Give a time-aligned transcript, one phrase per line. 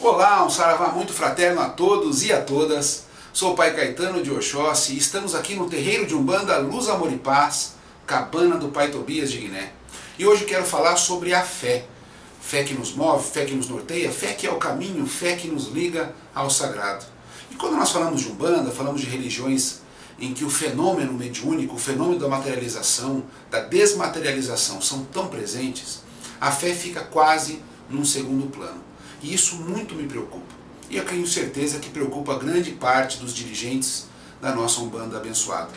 [0.00, 3.06] Olá, um saravá muito fraterno a todos e a todas.
[3.32, 7.12] Sou o Pai Caetano de Oxóssi e estamos aqui no terreiro de Umbanda Luz, Amor
[7.12, 7.74] e Paz,
[8.06, 9.72] cabana do Pai Tobias de Guiné.
[10.16, 11.84] E hoje quero falar sobre a fé.
[12.40, 15.48] Fé que nos move, fé que nos norteia, fé que é o caminho, fé que
[15.48, 17.04] nos liga ao sagrado.
[17.50, 19.80] E quando nós falamos de Umbanda, falamos de religiões
[20.20, 26.02] em que o fenômeno mediúnico, o fenômeno da materialização, da desmaterialização são tão presentes,
[26.40, 27.60] a fé fica quase
[27.90, 28.87] num segundo plano.
[29.22, 30.54] E isso muito me preocupa.
[30.90, 34.06] E eu tenho certeza que preocupa grande parte dos dirigentes
[34.40, 35.70] da nossa Umbanda abençoada.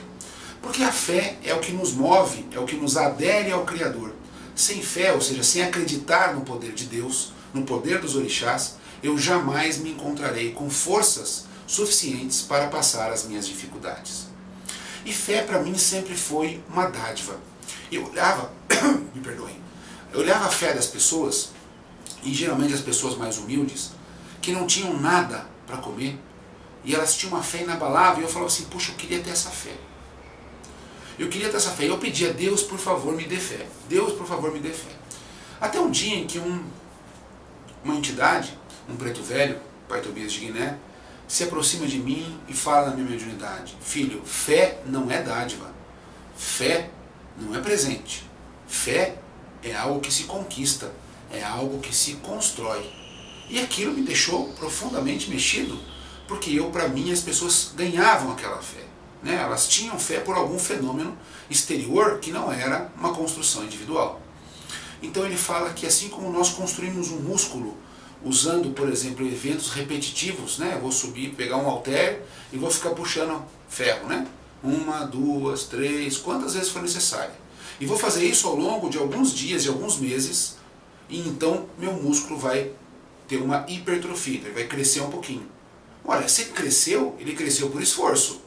[0.61, 4.13] Porque a fé é o que nos move, é o que nos adere ao Criador.
[4.55, 9.17] Sem fé, ou seja, sem acreditar no poder de Deus, no poder dos orixás, eu
[9.17, 14.27] jamais me encontrarei com forças suficientes para passar as minhas dificuldades.
[15.05, 17.39] E fé para mim sempre foi uma dádiva.
[17.91, 18.52] Eu olhava,
[19.16, 19.59] me perdoem,
[20.13, 21.49] eu olhava a fé das pessoas,
[22.23, 23.91] e geralmente as pessoas mais humildes,
[24.41, 26.20] que não tinham nada para comer,
[26.84, 29.50] e elas tinham uma fé inabalável, e eu falava assim, puxa, eu queria ter essa
[29.50, 29.75] fé.
[31.17, 31.88] Eu queria ter essa fé.
[31.88, 33.67] Eu pedia, Deus, por favor, me dê fé.
[33.88, 34.92] Deus, por favor, me dê fé.
[35.59, 36.64] Até um dia em que um,
[37.83, 38.58] uma entidade,
[38.89, 40.77] um preto velho, pai Tobias de Guiné,
[41.27, 45.72] se aproxima de mim e fala na minha mediunidade, filho, fé não é dádiva,
[46.36, 46.89] fé
[47.39, 48.30] não é presente,
[48.67, 49.16] fé
[49.64, 50.92] é algo que se conquista,
[51.33, 52.89] é algo que se constrói.
[53.49, 55.77] E aquilo me deixou profundamente mexido,
[56.27, 58.85] porque eu, para mim, as pessoas ganhavam aquela fé.
[59.21, 59.35] Né?
[59.35, 61.17] Elas tinham fé por algum fenômeno
[61.49, 64.21] exterior que não era uma construção individual.
[65.02, 67.75] Então ele fala que assim como nós construímos um músculo
[68.23, 70.73] usando, por exemplo, eventos repetitivos, né?
[70.75, 74.27] Eu vou subir, pegar um halter e vou ficar puxando ferro, né?
[74.63, 77.33] Uma, duas, três, quantas vezes for necessário.
[77.79, 80.57] E vou fazer isso ao longo de alguns dias, de alguns meses,
[81.12, 82.72] e então meu músculo vai
[83.28, 85.45] ter uma hipertrofia, ele vai crescer um pouquinho.
[86.04, 88.42] Olha, se ele cresceu, ele cresceu por esforço.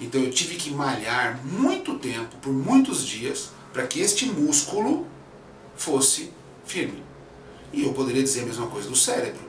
[0.00, 5.06] Então eu tive que malhar muito tempo, por muitos dias, para que este músculo
[5.76, 6.32] fosse
[6.64, 7.02] firme.
[7.72, 9.46] E eu poderia dizer a mesma coisa do cérebro.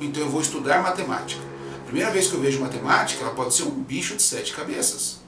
[0.00, 1.40] Então eu vou estudar matemática.
[1.84, 5.20] Primeira vez que eu vejo matemática, ela pode ser um bicho de sete cabeças.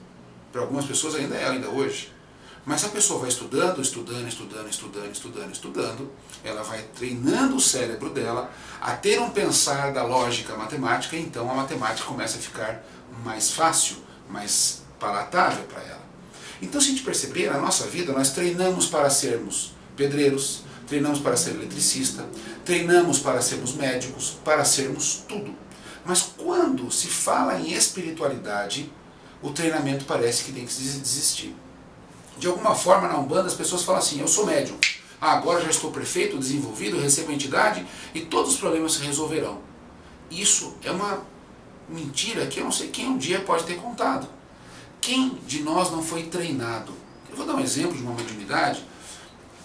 [0.51, 2.11] Para algumas pessoas ainda é, ainda hoje.
[2.65, 6.11] Mas a pessoa vai estudando, estudando, estudando, estudando, estudando, estudando,
[6.43, 8.49] ela vai treinando o cérebro dela
[8.81, 12.83] a ter um pensar da lógica matemática, então a matemática começa a ficar
[13.23, 16.05] mais fácil, mais palatável para ela.
[16.59, 21.37] Então, se a gente perceber, na nossa vida, nós treinamos para sermos pedreiros, treinamos para
[21.37, 22.25] ser eletricista,
[22.63, 25.55] treinamos para sermos médicos, para sermos tudo.
[26.03, 28.91] Mas quando se fala em espiritualidade,
[29.41, 31.55] o treinamento parece que tem que desistir.
[32.37, 34.77] De alguma forma, na Umbanda, as pessoas falam assim, eu sou médium,
[35.21, 39.59] ah, agora já estou prefeito, desenvolvido, recebo a entidade e todos os problemas se resolverão.
[40.29, 41.25] Isso é uma
[41.87, 44.27] mentira que eu não sei quem um dia pode ter contado.
[44.99, 46.91] Quem de nós não foi treinado?
[47.29, 48.83] Eu vou dar um exemplo de uma mediunidade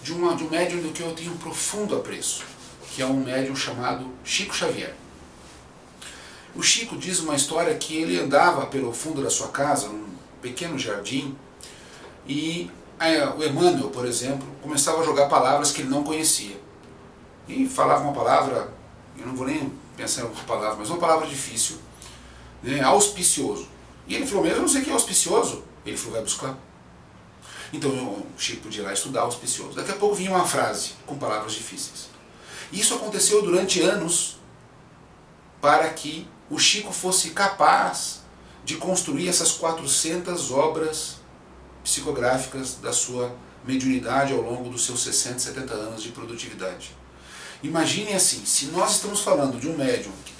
[0.03, 2.43] de, uma, de um médium do que eu tenho um profundo apreço,
[2.93, 4.95] que é um médium chamado Chico Xavier.
[6.55, 10.09] O Chico diz uma história que ele andava pelo fundo da sua casa, num
[10.41, 11.35] pequeno jardim,
[12.27, 12.69] e
[13.37, 16.59] o Emmanuel, por exemplo, começava a jogar palavras que ele não conhecia.
[17.47, 18.71] E falava uma palavra,
[19.17, 21.77] eu não vou nem pensar em outra palavra, mas uma palavra difícil,
[22.61, 23.67] né, auspicioso.
[24.07, 25.63] E ele falou, mas eu não sei o que é auspicioso.
[25.85, 26.57] Ele falou, vai buscar.
[27.73, 29.75] Então o Chico podia ir lá estudar auspicioso.
[29.75, 32.09] Daqui a pouco vinha uma frase com palavras difíceis.
[32.71, 34.37] Isso aconteceu durante anos
[35.59, 38.21] para que o Chico fosse capaz
[38.63, 41.20] de construir essas 400 obras
[41.83, 46.95] psicográficas da sua mediunidade ao longo dos seus 60, 70 anos de produtividade.
[47.63, 50.33] Imaginem assim, se nós estamos falando de um médium que,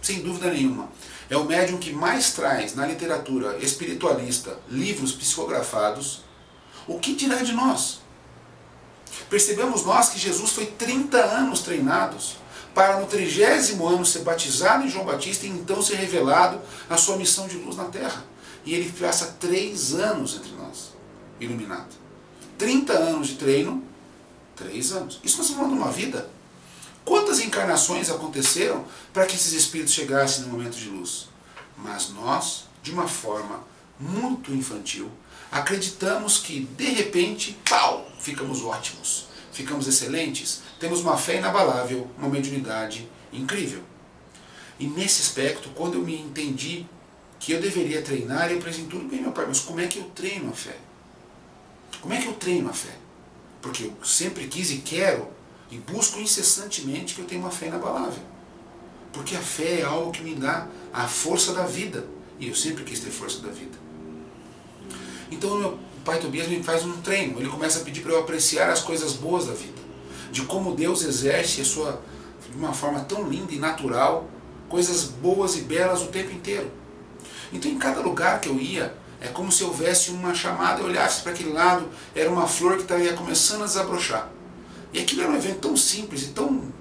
[0.00, 0.88] sem dúvida nenhuma,
[1.28, 6.22] é o médium que mais traz na literatura espiritualista livros psicografados,
[6.86, 8.00] o que dirá de nós?
[9.28, 12.36] Percebemos nós que Jesus foi 30 anos treinados
[12.74, 17.16] para no trigésimo ano ser batizado em João Batista e então ser revelado a sua
[17.16, 18.24] missão de luz na terra.
[18.64, 20.92] E ele passa três anos entre nós,
[21.40, 21.94] iluminado.
[22.58, 23.82] 30 anos de treino,
[24.54, 25.20] três anos.
[25.24, 26.30] Isso nós estamos falando de uma vida.
[27.04, 31.28] Quantas encarnações aconteceram para que esses espíritos chegassem no momento de luz?
[31.76, 33.64] Mas nós, de uma forma
[33.98, 35.10] muito infantil,
[35.50, 43.08] acreditamos que de repente, pau, ficamos ótimos, ficamos excelentes, temos uma fé inabalável, uma mediunidade
[43.32, 43.82] incrível.
[44.78, 46.86] E nesse aspecto, quando eu me entendi
[47.42, 50.04] que eu deveria treinar, eu pensei, tudo bem meu pai, mas como é que eu
[50.14, 50.76] treino a fé?
[52.00, 52.94] Como é que eu treino a fé?
[53.60, 55.26] Porque eu sempre quis e quero
[55.68, 58.22] e busco incessantemente que eu tenha uma fé inabalável.
[59.12, 62.06] Porque a fé é algo que me dá a força da vida.
[62.38, 63.76] E eu sempre quis ter força da vida.
[65.28, 67.40] Então meu pai Tobias me faz um treino.
[67.40, 69.82] Ele começa a pedir para eu apreciar as coisas boas da vida.
[70.30, 72.00] De como Deus exerce a sua,
[72.48, 74.30] de uma forma tão linda e natural,
[74.68, 76.81] coisas boas e belas o tempo inteiro.
[77.52, 81.22] Então em cada lugar que eu ia, é como se houvesse uma chamada, eu olhasse
[81.22, 84.28] para aquele lado, era uma flor que estava começando a desabrochar.
[84.92, 86.72] E aquilo era um evento tão simples e tão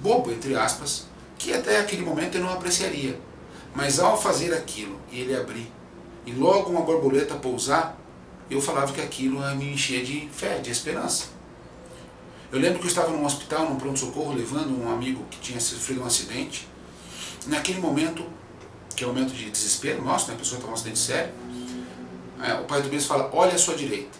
[0.00, 1.06] bobo, entre aspas,
[1.36, 3.18] que até aquele momento eu não apreciaria.
[3.74, 5.70] Mas ao fazer aquilo e ele abrir,
[6.24, 7.98] e logo uma borboleta pousar,
[8.50, 11.26] eu falava que aquilo me enchia de fé, de esperança.
[12.52, 16.02] Eu lembro que eu estava num hospital, num pronto-socorro, levando um amigo que tinha sofrido
[16.02, 16.66] um acidente.
[17.46, 18.24] Naquele momento,
[19.00, 20.34] que é um momento de desespero nosso, né?
[20.34, 21.32] a pessoa está um acidente sério,
[22.42, 24.18] é, o pai do mesmo fala, olha à sua direita.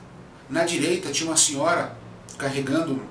[0.48, 1.94] Na direita tinha uma senhora
[2.38, 3.02] carregando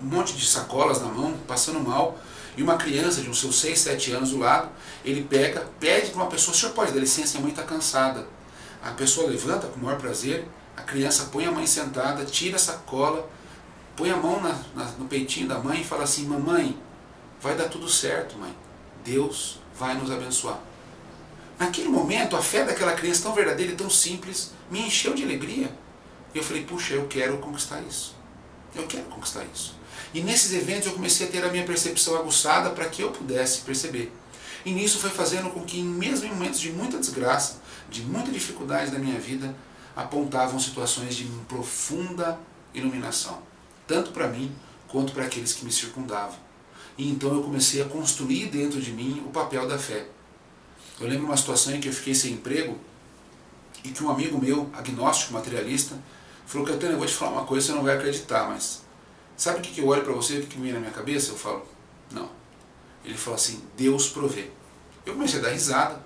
[0.00, 2.18] um monte de sacolas na mão, passando mal,
[2.56, 4.70] e uma criança de uns seus 6, 7 anos do lado,
[5.04, 8.26] ele pega, pede para uma pessoa, o senhor pode dar licença, minha mãe está cansada.
[8.82, 12.58] A pessoa levanta com o maior prazer, a criança põe a mãe sentada, tira a
[12.58, 13.28] sacola,
[13.94, 16.78] põe a mão na, na, no peitinho da mãe e fala assim, mamãe,
[17.42, 18.56] vai dar tudo certo, mãe.
[19.04, 20.60] Deus vai nos abençoar.
[21.58, 25.72] Naquele momento, a fé daquela criança tão verdadeira e tão simples me encheu de alegria.
[26.34, 28.16] E eu falei, puxa, eu quero conquistar isso.
[28.74, 29.76] Eu quero conquistar isso.
[30.14, 33.60] E nesses eventos eu comecei a ter a minha percepção aguçada para que eu pudesse
[33.60, 34.12] perceber.
[34.64, 37.60] E nisso foi fazendo com que, mesmo em momentos de muita desgraça,
[37.90, 39.54] de muita dificuldade da minha vida,
[39.94, 42.38] apontavam situações de profunda
[42.72, 43.42] iluminação,
[43.86, 44.54] tanto para mim
[44.88, 46.36] quanto para aqueles que me circundavam.
[46.98, 50.06] E então eu comecei a construir dentro de mim o papel da fé.
[51.00, 52.78] Eu lembro uma situação em que eu fiquei sem emprego
[53.82, 55.96] e que um amigo meu, agnóstico, materialista,
[56.46, 58.82] falou, Catana, eu vou te falar uma coisa, você não vai acreditar, mas
[59.42, 61.32] Sabe o que, que eu olho para você, o que, que vem na minha cabeça?
[61.32, 61.66] Eu falo,
[62.12, 62.28] não.
[63.04, 64.50] Ele falou assim, Deus provê.
[65.04, 66.00] Eu comecei a dar risada.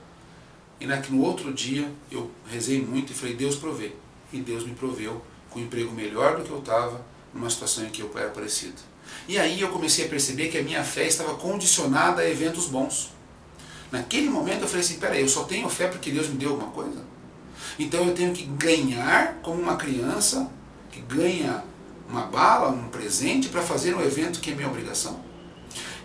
[0.80, 3.92] E no outro dia eu rezei muito e falei, Deus provê.
[4.32, 7.04] E Deus me proveu com um emprego melhor do que eu estava,
[7.36, 8.74] numa situação em que eu era parecido.
[9.28, 13.10] E aí eu comecei a perceber que a minha fé estava condicionada a eventos bons.
[13.90, 16.70] Naquele momento eu falei assim, peraí, eu só tenho fé porque Deus me deu alguma
[16.70, 17.04] coisa?
[17.78, 20.50] Então eu tenho que ganhar como uma criança
[20.90, 21.62] que ganha
[22.08, 25.24] uma bala, um presente para fazer um evento que é minha obrigação?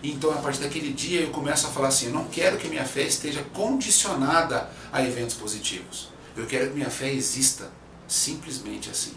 [0.02, 2.84] Então, a partir daquele dia, eu começo a falar assim: eu não quero que minha
[2.84, 6.08] fé esteja condicionada a eventos positivos.
[6.36, 7.70] Eu quero que minha fé exista
[8.08, 9.12] simplesmente assim.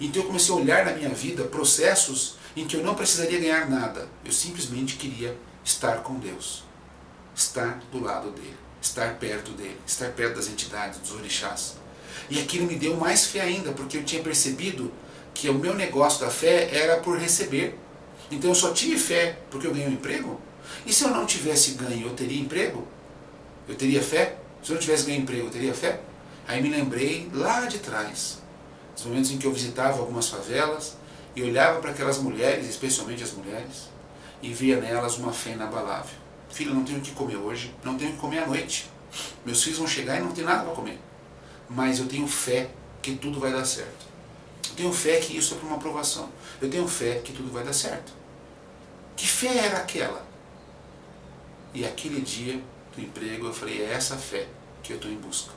[0.00, 3.68] Então, eu comecei a olhar na minha vida processos em que eu não precisaria ganhar
[3.68, 4.08] nada.
[4.24, 6.64] Eu simplesmente queria estar com Deus,
[7.34, 11.76] estar do lado dele, estar perto dele, estar perto das entidades, dos orixás.
[12.30, 14.92] E aquilo me deu mais fé ainda, porque eu tinha percebido
[15.34, 17.78] que o meu negócio da fé era por receber.
[18.30, 20.40] Então eu só tive fé porque eu ganhei um emprego?
[20.84, 22.86] E se eu não tivesse ganho, eu teria emprego?
[23.68, 24.36] Eu teria fé?
[24.62, 26.00] Se eu não tivesse ganho emprego, eu teria fé?
[26.46, 28.38] Aí me lembrei lá de trás,
[28.98, 30.96] dos momentos em que eu visitava algumas favelas
[31.34, 33.88] e olhava para aquelas mulheres, especialmente as mulheres,
[34.42, 36.16] e via nelas uma fé inabalável.
[36.48, 38.90] Filho, não tenho o que comer hoje, não tenho o que comer à noite.
[39.44, 40.98] Meus filhos vão chegar e não tem nada para comer.
[41.68, 44.08] Mas eu tenho fé que tudo vai dar certo
[44.78, 46.30] tenho fé que isso é para uma aprovação.
[46.62, 48.12] Eu tenho fé que tudo vai dar certo.
[49.16, 50.24] Que fé era aquela?
[51.74, 52.62] E aquele dia
[52.94, 54.46] do emprego eu falei, é essa fé
[54.80, 55.50] que eu estou em busca.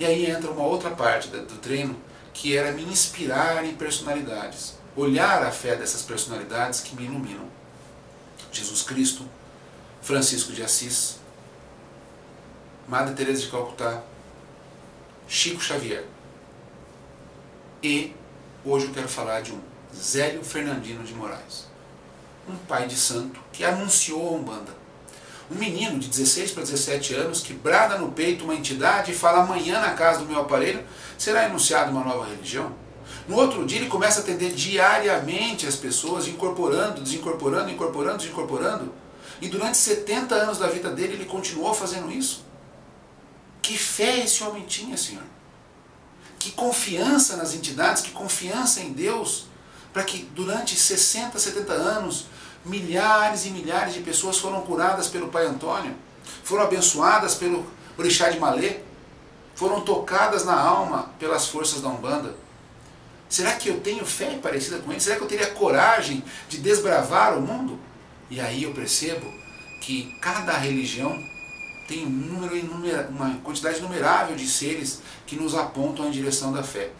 [0.00, 1.96] E aí entra uma outra parte do treino
[2.40, 4.74] que era me inspirar em personalidades.
[4.96, 7.48] Olhar a fé dessas personalidades que me iluminam.
[8.52, 9.28] Jesus Cristo,
[10.00, 11.16] Francisco de Assis,
[12.86, 14.02] Madre Teresa de Calcutá,
[15.26, 16.06] Chico Xavier
[17.82, 18.14] e
[18.64, 19.60] Hoje eu quero falar de um
[19.94, 21.66] Zélio Fernandino de Moraes,
[22.48, 24.74] um pai de santo que anunciou a Umbanda.
[25.50, 29.42] Um menino de 16 para 17 anos que brada no peito uma entidade e fala
[29.42, 30.84] amanhã na casa do meu aparelho
[31.16, 32.72] será anunciada uma nova religião.
[33.26, 38.92] No outro dia ele começa a atender diariamente as pessoas, incorporando, desincorporando, incorporando, desincorporando.
[39.40, 42.44] E durante 70 anos da vida dele ele continuou fazendo isso.
[43.62, 45.24] Que fé esse homem tinha, Senhor?
[46.38, 49.46] que confiança nas entidades, que confiança em Deus,
[49.92, 52.26] para que durante 60, 70 anos,
[52.64, 55.94] milhares e milhares de pessoas foram curadas pelo Pai Antônio,
[56.44, 58.80] foram abençoadas pelo Orixá de Malê,
[59.54, 62.34] foram tocadas na alma pelas forças da Umbanda.
[63.28, 65.00] Será que eu tenho fé parecida com ele?
[65.00, 67.78] Será que eu teria coragem de desbravar o mundo?
[68.30, 69.26] E aí eu percebo
[69.82, 71.12] que cada religião
[71.88, 72.54] tem um número,
[73.08, 76.90] uma quantidade inumerável de seres que nos apontam em direção da fé.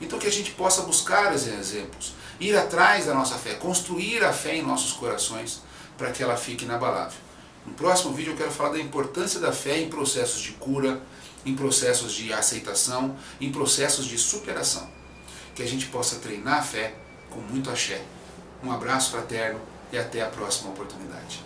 [0.00, 4.32] Então que a gente possa buscar esses exemplos, ir atrás da nossa fé, construir a
[4.32, 5.62] fé em nossos corações
[5.96, 7.18] para que ela fique inabalável.
[7.64, 11.00] No próximo vídeo eu quero falar da importância da fé em processos de cura,
[11.44, 14.88] em processos de aceitação, em processos de superação.
[15.54, 16.94] Que a gente possa treinar a fé
[17.30, 18.02] com muito axé.
[18.62, 19.60] Um abraço fraterno
[19.92, 21.40] e até a próxima oportunidade.